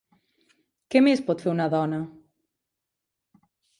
[0.95, 1.99] Què més pot fer una dona?